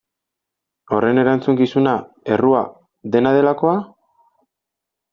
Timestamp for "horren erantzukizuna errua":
0.97-2.65